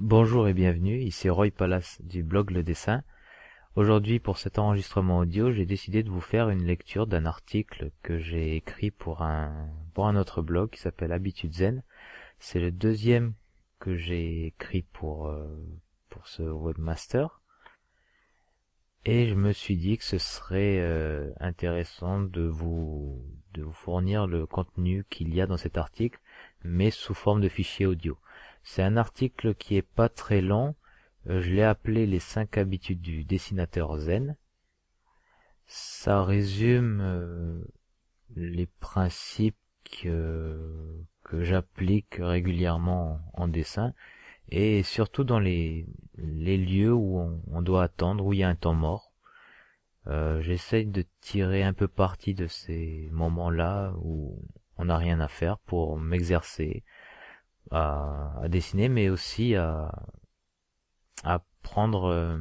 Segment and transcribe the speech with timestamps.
[0.00, 3.02] Bonjour et bienvenue, ici Roy Palace du blog Le Dessin.
[3.74, 8.16] Aujourd'hui pour cet enregistrement audio, j'ai décidé de vous faire une lecture d'un article que
[8.16, 11.82] j'ai écrit pour un, autre blog qui s'appelle Habitude Zen.
[12.38, 13.34] C'est le deuxième
[13.80, 15.48] que j'ai écrit pour, euh,
[16.10, 17.42] pour ce webmaster.
[19.04, 23.20] Et je me suis dit que ce serait euh, intéressant de vous
[23.72, 26.20] fournir le contenu qu'il y a dans cet article,
[26.62, 28.16] mais sous forme de fichier audio.
[28.70, 30.74] C'est un article qui est pas très long.
[31.26, 34.36] Euh, je l'ai appelé les 5 habitudes du dessinateur zen.
[35.64, 37.64] Ça résume euh,
[38.36, 39.56] les principes
[40.02, 43.94] que, que j'applique régulièrement en, dessin
[44.50, 45.86] et surtout dans les,
[46.18, 49.14] lieux où on, doit attendre, où il y a un temps mort.
[50.08, 54.42] Euh, J'essaye de tirer un peu parti de ces moments-là où
[54.76, 56.84] on n'a rien à faire pour m'exercer,
[57.70, 59.90] à, dessiner, mais aussi à,
[61.24, 62.38] à prendre, euh,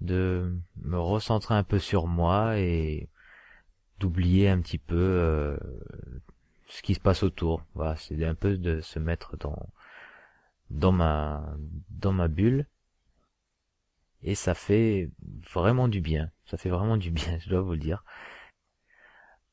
[0.00, 3.08] de me recentrer un peu sur moi et
[3.98, 5.56] d'oublier un petit peu euh,
[6.66, 7.62] ce qui se passe autour.
[7.74, 9.68] Voilà, c'est un peu de se mettre dans
[10.70, 11.56] dans ma
[11.90, 12.66] dans ma bulle
[14.22, 15.10] et ça fait
[15.52, 16.30] vraiment du bien.
[16.46, 18.04] Ça fait vraiment du bien, je dois vous le dire.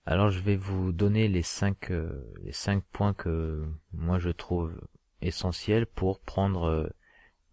[0.07, 4.79] Alors je vais vous donner les cinq euh, les cinq points que moi je trouve
[5.21, 6.87] essentiels pour prendre euh,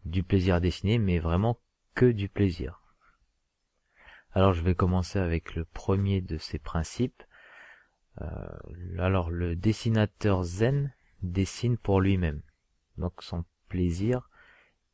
[0.04, 1.58] du plaisir à dessiner, mais vraiment
[1.94, 2.82] que du plaisir.
[4.32, 7.22] Alors je vais commencer avec le premier de ces principes.
[8.20, 8.58] Euh,
[8.98, 12.42] alors le dessinateur zen dessine pour lui-même.
[12.98, 14.28] Donc son plaisir,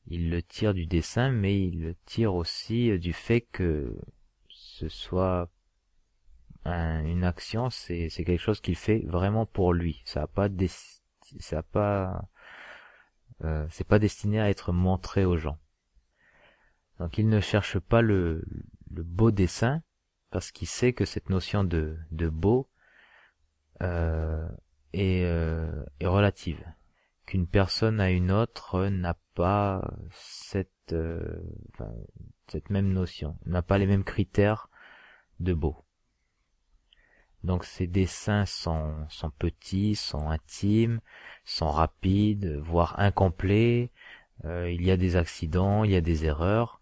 [0.07, 3.99] il le tire du dessin, mais il le tire aussi du fait que
[4.49, 5.51] ce soit
[6.65, 10.03] une action, c'est quelque chose qu'il fait vraiment pour lui.
[10.05, 10.49] Ça a pas
[11.41, 12.29] ça a pas
[13.45, 15.59] euh, c'est pas destiné à être montré aux gens.
[16.99, 18.45] Donc il ne cherche pas le,
[18.91, 19.83] le beau dessin
[20.31, 22.69] parce qu'il sait que cette notion de, de beau
[23.83, 24.49] euh,
[24.93, 26.63] est, euh, est relative.
[27.27, 31.41] Qu'une personne à une autre n'a pas cette, euh,
[32.49, 34.69] cette même notion, n'a pas les mêmes critères
[35.39, 35.85] de beau.
[37.49, 41.01] Donc ces dessins sont, sont petits, sont intimes,
[41.47, 43.91] sont rapides, voire incomplets.
[44.45, 46.79] Euh, il y a des accidents, il y a des erreurs.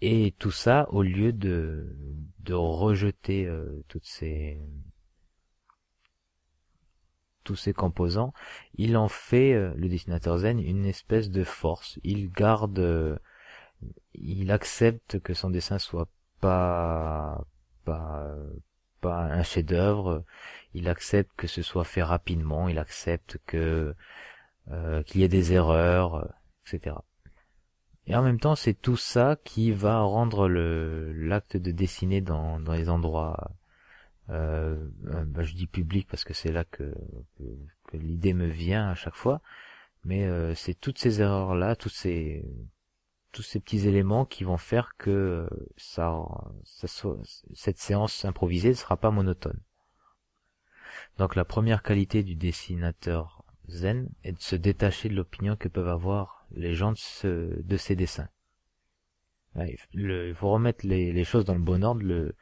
[0.00, 1.96] Et tout ça, au lieu de,
[2.38, 4.60] de rejeter euh, toutes ces
[7.42, 8.32] tous ces composants,
[8.76, 11.98] il en fait, euh, le dessinateur zen, une espèce de force.
[12.04, 13.18] Il garde,
[14.14, 16.08] il accepte que son dessin soit
[16.40, 17.44] pas
[17.84, 18.24] pas
[19.14, 20.24] un chef-d'œuvre.
[20.74, 22.68] Il accepte que ce soit fait rapidement.
[22.68, 23.94] Il accepte que
[24.70, 26.28] euh, qu'il y ait des erreurs,
[26.66, 26.96] etc.
[28.06, 32.58] Et en même temps, c'est tout ça qui va rendre le l'acte de dessiner dans,
[32.72, 33.50] les endroits,
[34.30, 36.94] euh, euh bah, je dis public parce que c'est là que,
[37.92, 39.40] l'idée me vient à chaque fois,
[40.04, 42.44] mais euh, c'est toutes ces erreurs-là, tous ces
[43.36, 46.16] tous ces petits éléments qui vont faire que euh, ça,
[46.64, 49.60] cette séance improvisée ne sera pas monotone.
[51.18, 55.86] Donc la première qualité du dessinateur zen est de se détacher de l'opinion que peuvent
[55.86, 58.30] avoir les gens de, ce, de ces dessins.
[59.92, 62.02] il faut remettre les, choses dans le bon ordre.
[62.02, 62.34] Le,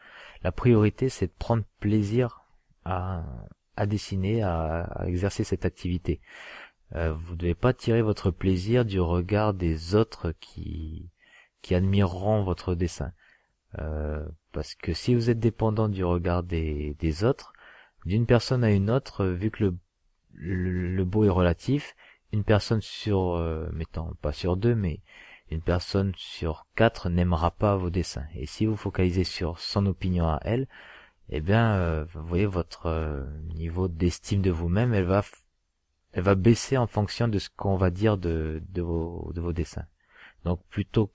[0.44, 2.44] la priorité, c'est de prendre plaisir
[2.84, 3.25] à,
[3.75, 6.21] à dessiner, à exercer cette activité.
[6.95, 11.11] Euh, vous ne devez pas tirer votre plaisir du regard des autres qui,
[11.62, 13.12] qui admireront votre dessin.
[13.81, 17.53] Euh, parce que si vous êtes dépendant du regard des, des autres,
[18.06, 19.77] d'une personne à une autre, vu que le,
[20.34, 21.97] le, beau est relatif,
[22.33, 25.00] une personne sur, euh, mettons pas sur deux, mais
[25.50, 28.27] une personne sur quatre n'aimera pas vos dessins.
[28.34, 30.69] Et si vous focalisez sur son opinion à elle,
[31.31, 35.23] eh bien, vous voyez votre niveau d'estime de vous-même, elle va
[36.14, 39.86] elle va baisser en fonction de ce qu'on va dire de, vos, de vos dessins.
[40.44, 41.12] Donc plutôt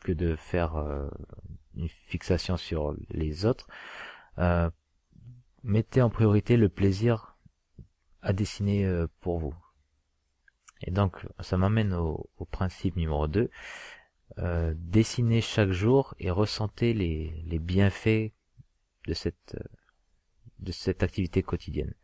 [0.00, 1.08] que de faire euh,
[1.74, 3.66] une fixation sur les autres,
[4.38, 4.70] euh,
[5.62, 7.38] mettez en priorité le plaisir
[8.20, 9.54] à dessiner euh, pour vous.
[10.82, 13.48] Et donc ça m'amène au, principe numéro 2.
[14.38, 18.32] Euh, dessinez chaque jour et ressentez les, bienfaits
[19.06, 21.94] de cette activité quotidienne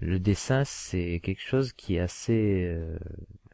[0.00, 2.98] le dessin c'est quelque chose qui est assez euh,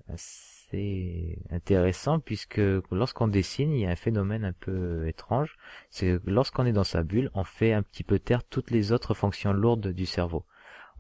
[0.09, 2.61] assez intéressant puisque
[2.91, 5.57] lorsqu'on dessine il y a un phénomène un peu étrange
[5.91, 8.93] c'est que lorsqu'on est dans sa bulle on fait un petit peu taire toutes les
[8.93, 10.45] autres fonctions lourdes du cerveau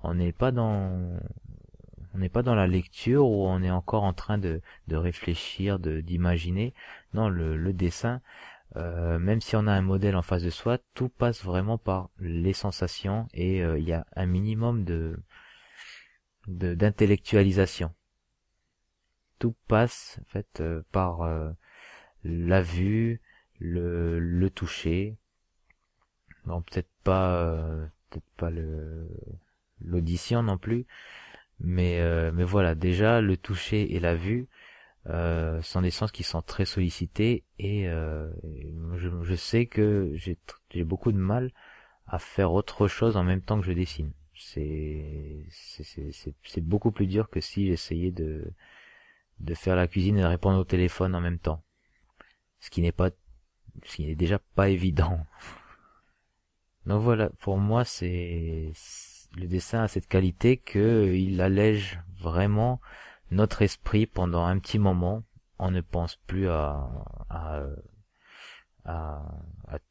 [0.03, 1.19] on n'est pas dans
[2.15, 5.79] on n'est pas dans la lecture où on est encore en train de, de réfléchir,
[5.79, 6.75] de d'imaginer.
[7.15, 8.21] Non, le, le dessin,
[8.77, 12.11] euh, même si on a un modèle en face de soi, tout passe vraiment par
[12.21, 15.19] les sensations et euh, il y a un minimum de
[16.47, 17.93] d'intellectualisation.
[19.39, 21.29] Tout passe en fait euh, par
[22.25, 23.21] la vue,
[23.59, 25.17] le, le toucher.
[26.45, 27.57] Bon, peut-être pas
[28.11, 29.09] peut-être pas le
[29.81, 30.87] l'audition non plus,
[31.61, 32.01] mais
[32.33, 34.49] mais voilà, déjà le toucher et la vue
[35.09, 38.31] euh, sont des sens qui sont très sollicités et euh,
[38.95, 41.51] je, je, sais que j'ai beaucoup de mal
[42.07, 44.13] à faire autre chose en même temps que je dessine.
[44.35, 48.53] C'est c'est beaucoup plus dur que si j'essayais de
[49.41, 51.63] de faire la cuisine et de répondre au téléphone en même temps.
[52.61, 53.11] Ce qui n'est pas
[53.85, 55.27] ce qui n'est déjà pas évident.
[56.87, 58.73] Donc voilà, pour moi c'est
[59.37, 62.81] le dessin a cette qualité que il allège vraiment
[63.31, 65.25] notre esprit pendant un petit moment,
[65.59, 66.87] on ne pense plus à,
[67.31, 67.63] à,
[68.85, 69.23] à,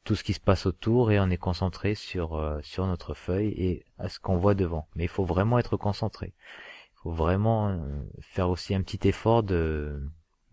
[0.04, 3.48] tout ce qui se passe autour et on est concentré sur, euh, sur notre feuille
[3.56, 4.88] et à ce qu'on voit devant.
[4.94, 6.34] Mais il faut vraiment être concentré.
[6.36, 10.08] Il faut vraiment euh, faire aussi un petit effort de,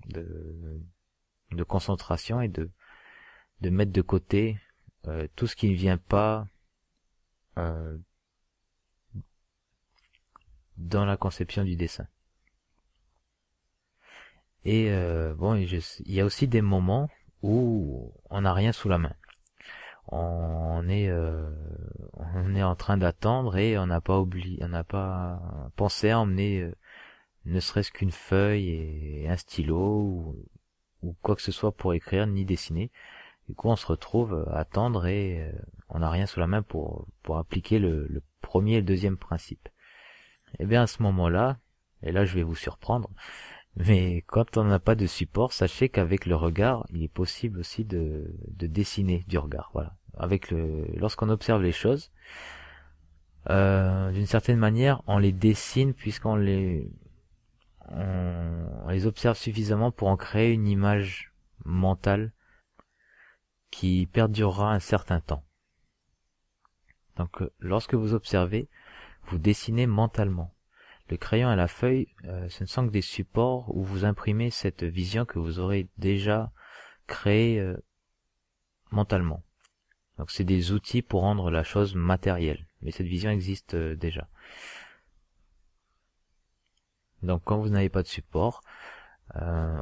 [0.08, 0.82] de,
[1.52, 2.72] de concentration et de,
[3.62, 4.58] de mettre de côté
[5.08, 6.48] euh, tout ce qui ne vient pas
[10.78, 12.08] dans la conception du dessin.
[14.66, 17.10] Et euh, bon, il y a aussi des moments
[17.42, 19.14] où on n'a rien sous la main.
[20.08, 21.52] On est euh,
[22.36, 25.40] on est en train d'attendre et on n'a pas oublié, on n'a pas
[25.76, 26.76] pensé à emmener euh,
[27.46, 30.36] ne serait-ce qu'une feuille et un stylo
[31.02, 32.92] ou, quoi que ce soit pour écrire ni dessiner.
[33.48, 35.52] Du coup, on se retrouve à attendre et
[35.90, 39.18] on n'a rien sous la main pour pour appliquer le, le premier et le deuxième
[39.18, 39.70] principe.
[40.54, 41.60] Et eh bien à ce moment-là,
[42.02, 43.10] et là je vais vous surprendre,
[43.80, 47.86] mais quand on n'a pas de support, sachez qu'avec le regard, il est possible aussi
[47.86, 49.72] de, de dessiner du regard.
[49.74, 49.96] Voilà.
[50.98, 52.12] Lorsqu'on observe les choses,
[53.50, 56.92] euh, d'une certaine manière, on les dessine puisqu'on les,
[57.88, 61.32] on, les observe suffisamment pour en créer une image
[61.64, 62.34] mentale
[63.72, 65.46] qui perdurera un certain temps.
[67.16, 68.70] Donc, lorsque vous observez,
[69.28, 70.54] vous dessinez mentalement.
[71.10, 74.52] Le crayon et la feuille, euh, ce ne sont que des supports où vous imprimez
[74.52, 76.52] cette vision que vous aurez déjà
[77.08, 77.76] créée euh,
[78.92, 79.44] mentalement.
[80.20, 84.28] Donc c'est des outils pour rendre la chose matérielle, mais cette vision existe euh, déjà.
[87.24, 88.62] Donc quand vous n'avez pas de support,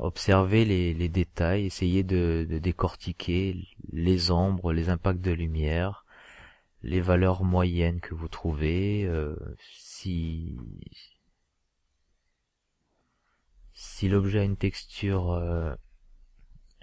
[0.02, 6.06] observez les, détails, essayez de, de, décortiquer les ombres, les impacts de lumière,
[6.84, 9.10] les valeurs moyennes que vous trouvez,
[9.70, 10.58] si
[13.80, 15.76] si l'objet a une texture euh,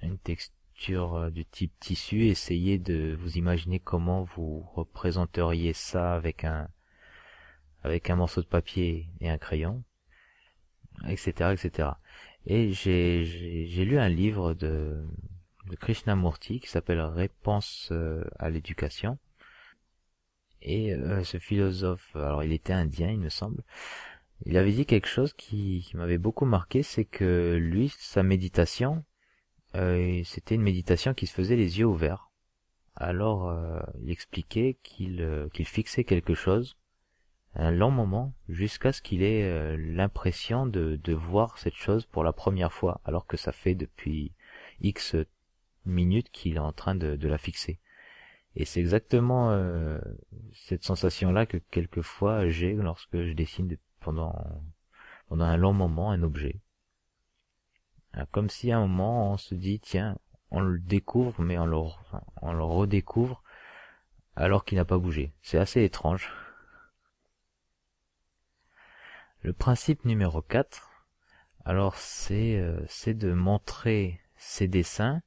[0.01, 6.45] une texture euh, du type tissu, essayez de vous imaginer comment vous représenteriez ça avec
[6.45, 6.69] un
[7.83, 9.83] avec un morceau de papier et un crayon,
[11.09, 11.89] etc., etc.
[12.47, 15.05] Et j'ai j'ai lu un livre de
[15.67, 19.19] de Krishnamurti qui s'appelle Réponse euh, à l'éducation.
[20.67, 20.95] Et
[21.25, 23.63] ce philosophe, alors il était indien, il me semble,
[24.47, 29.05] il avait dit quelque chose qui, m'avait beaucoup marqué, c'est que lui, sa méditation,
[29.75, 32.31] euh, c'était une méditation qui se faisait les yeux ouverts.
[32.95, 36.77] Alors, euh, il expliquait qu'il euh, qu'il fixait quelque chose
[37.57, 42.33] un long moment jusqu'à ce qu'il ait l'impression de, de voir cette chose pour la
[42.33, 44.33] première fois, alors que ça fait depuis
[44.81, 45.15] X
[45.87, 47.79] minutes qu'il est en train de, de la fixer.
[48.57, 49.57] Et c'est exactement
[50.53, 53.69] cette sensation-là que quelquefois j'ai lorsque je dessine
[54.05, 54.35] pendant,
[55.31, 56.61] un long moment un objet.
[58.17, 60.19] Euh, comme si à un moment on se dit tiens,
[60.51, 61.79] on le découvre mais on le,
[62.43, 63.43] on le redécouvre
[64.37, 65.33] alors qu'il n'a pas bougé.
[65.43, 66.31] C'est assez étrange.
[69.43, 70.91] Le principe numéro 4,
[71.65, 75.23] alors c'est euh, c'est de montrer ces dessins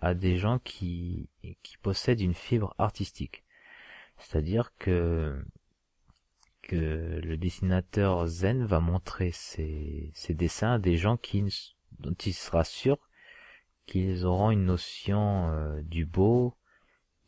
[0.00, 1.28] à des gens qui
[1.62, 3.44] qui possèdent une fibre artistique.
[4.18, 5.44] C'est-à-dire que
[6.66, 11.44] que le dessinateur zen va montrer ses, dessins à des gens qui,
[12.00, 12.98] dont il sera sûr
[13.86, 16.56] qu'ils auront une notion euh, du beau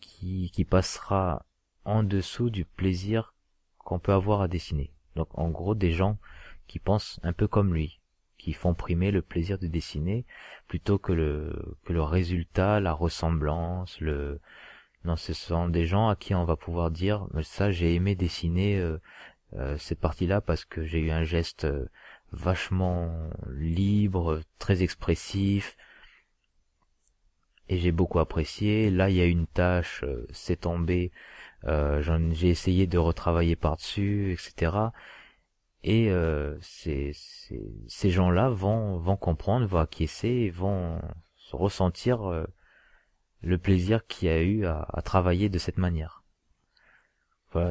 [0.01, 1.47] qui, qui passera
[1.85, 3.35] en dessous du plaisir
[3.79, 4.93] qu'on peut avoir à dessiner.
[5.15, 6.19] Donc en gros des gens
[6.67, 8.01] qui pensent un peu comme lui,
[8.39, 10.27] qui font primer le plaisir de dessiner
[10.67, 14.41] plutôt que le que le résultat, la ressemblance, le
[15.17, 18.79] ce sont des gens à qui on va pouvoir dire ça j'ai aimé dessiner
[19.57, 21.67] euh, cette partie-là parce que j'ai eu un geste
[22.33, 25.77] vachement libre, très expressif,
[27.69, 28.91] et j'ai beaucoup apprécié.
[28.91, 31.13] Là, il y a une tâche, c'est tombé,
[31.65, 34.77] j'ai essayé de retravailler par-dessus, etc.
[35.83, 36.11] Et
[36.61, 37.13] ces,
[37.87, 41.01] ces gens-là vont, vont comprendre, vont acquiescer, et vont
[41.53, 42.47] ressentir
[43.43, 46.23] le plaisir qu'il y a eu à, travailler de cette manière.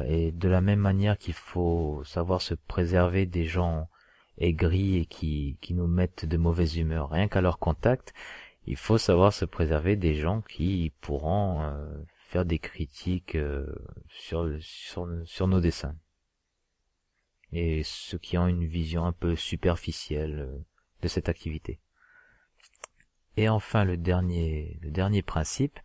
[0.06, 3.88] et de la même manière qu'il faut savoir se préserver des gens
[4.38, 8.14] aigris et qui, qui nous mettent de mauvaise humeur rien qu'à leur contact,
[8.66, 13.66] il faut savoir se préserver des gens qui pourront euh, faire des critiques euh,
[14.10, 15.96] sur, sur, sur nos dessins.
[17.52, 20.58] Et ceux qui ont une vision un peu superficielle euh,
[21.00, 21.80] de cette activité.
[23.38, 25.78] Et enfin, le dernier, le dernier principe,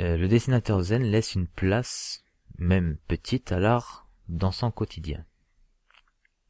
[0.00, 2.22] euh, le dessinateur zen laisse une place,
[2.58, 5.24] même petite, à l'art dans son quotidien.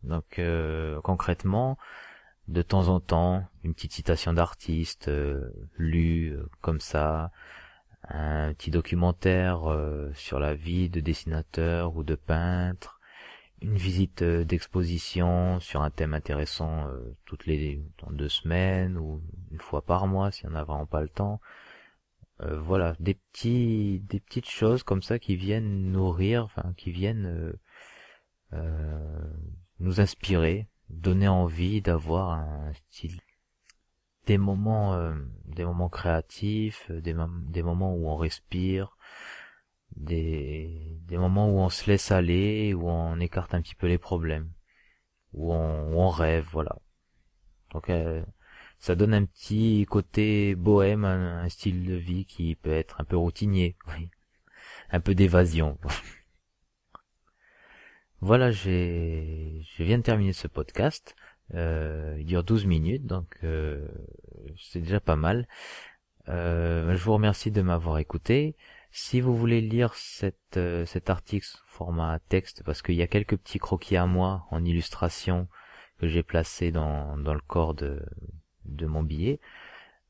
[0.02, 1.78] Donc euh, concrètement,
[2.48, 7.32] de temps en temps, une petite citation d'artiste euh, lue comme ça,
[8.08, 9.62] un petit documentaire
[10.12, 12.95] sur la vie de dessinateur ou de peintre,
[13.62, 19.22] une visite euh, d'exposition sur un thème intéressant euh, toutes les dans deux semaines ou
[19.50, 21.40] une fois par mois si on n'a vraiment pas le temps.
[22.42, 27.54] Euh, voilà, des petits des petites choses comme ça qui viennent nourrir, enfin qui viennent
[29.80, 33.20] nous inspirer, donner envie d'avoir un style
[34.26, 35.14] des moments
[35.46, 37.14] des moments créatifs, des,
[37.48, 38.96] des moments où on respire,
[39.96, 43.98] des, des moments où on se laisse aller, où on écarte un petit peu les
[43.98, 44.50] problèmes,
[45.32, 46.76] où on, rêve, voilà.
[47.72, 48.24] Donc euh,
[48.78, 53.16] ça donne un petit côté bohème, un, style de vie qui peut être un peu
[53.16, 54.10] routinier, oui.
[54.90, 55.78] un peu d'évasion.
[58.20, 61.14] voilà, j'ai, je viens de terminer ce podcast.
[61.54, 63.86] Euh, il dure 12 minutes, donc euh,
[64.58, 65.46] c'est déjà pas mal.
[66.26, 68.56] Je vous remercie de m'avoir écouté.
[68.98, 69.92] Si vous voulez lire
[70.56, 74.46] euh, cet article sous format texte, parce qu'il y a quelques petits croquis à moi
[74.50, 75.48] en illustration
[75.98, 78.00] que j'ai placé dans, dans le corps de,
[78.64, 79.38] de mon billet,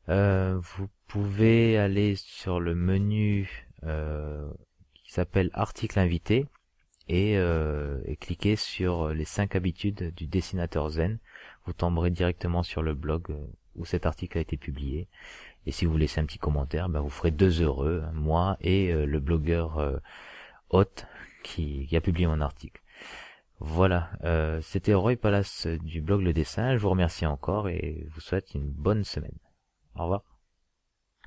[0.09, 4.49] euh, vous pouvez aller sur le menu euh,
[4.95, 6.47] qui s'appelle article invité
[7.09, 11.19] et, et cliquer sur les cinq habitudes du dessinateur zen.
[11.65, 13.37] Vous tomberez directement sur le blog
[13.77, 15.09] où cet article a été publié
[15.67, 19.05] et si vous laissez un petit commentaire, ben vous ferez deux heureux, moi et euh,
[19.05, 20.85] le blogueur euh,
[21.43, 22.81] qui, qui, a publié mon article.
[23.59, 26.77] Voilà, euh, c'était Roy Palace du blog Le Dessin.
[26.77, 29.39] Je vous remercie encore et vous souhaite une bonne semaine.
[29.97, 30.36] Au revoir.